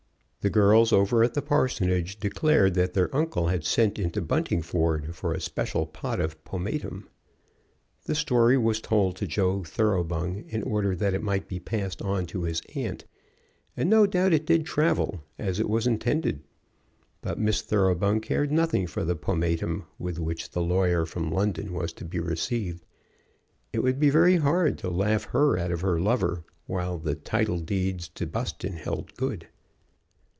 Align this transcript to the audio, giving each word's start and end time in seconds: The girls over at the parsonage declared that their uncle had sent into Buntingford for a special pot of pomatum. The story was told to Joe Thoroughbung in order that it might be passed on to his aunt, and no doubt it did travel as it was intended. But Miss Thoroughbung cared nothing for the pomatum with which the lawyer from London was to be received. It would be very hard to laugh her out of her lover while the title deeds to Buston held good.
The 0.43 0.49
girls 0.49 0.91
over 0.91 1.23
at 1.23 1.35
the 1.35 1.41
parsonage 1.43 2.19
declared 2.19 2.73
that 2.73 2.95
their 2.95 3.15
uncle 3.15 3.49
had 3.49 3.63
sent 3.63 3.99
into 3.99 4.23
Buntingford 4.23 5.13
for 5.15 5.33
a 5.33 5.39
special 5.39 5.85
pot 5.85 6.19
of 6.19 6.43
pomatum. 6.43 7.07
The 8.05 8.15
story 8.15 8.57
was 8.57 8.81
told 8.81 9.15
to 9.17 9.27
Joe 9.27 9.61
Thoroughbung 9.63 10.45
in 10.49 10.63
order 10.63 10.95
that 10.95 11.13
it 11.13 11.21
might 11.21 11.47
be 11.47 11.59
passed 11.59 12.01
on 12.01 12.25
to 12.25 12.41
his 12.45 12.63
aunt, 12.73 13.05
and 13.77 13.87
no 13.87 14.07
doubt 14.07 14.33
it 14.33 14.47
did 14.47 14.65
travel 14.65 15.21
as 15.37 15.59
it 15.59 15.69
was 15.69 15.85
intended. 15.85 16.41
But 17.21 17.37
Miss 17.37 17.61
Thoroughbung 17.61 18.19
cared 18.21 18.51
nothing 18.51 18.87
for 18.87 19.03
the 19.03 19.15
pomatum 19.15 19.83
with 19.99 20.17
which 20.17 20.49
the 20.49 20.61
lawyer 20.63 21.05
from 21.05 21.29
London 21.29 21.71
was 21.71 21.93
to 21.93 22.03
be 22.03 22.19
received. 22.19 22.83
It 23.71 23.83
would 23.83 23.99
be 23.99 24.09
very 24.09 24.37
hard 24.37 24.79
to 24.79 24.89
laugh 24.89 25.25
her 25.25 25.59
out 25.59 25.69
of 25.71 25.81
her 25.81 25.99
lover 25.99 26.43
while 26.65 26.97
the 26.97 27.13
title 27.13 27.59
deeds 27.59 28.09
to 28.15 28.25
Buston 28.25 28.73
held 28.73 29.13
good. 29.13 29.47